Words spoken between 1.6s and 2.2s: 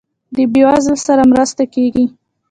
کیږي؟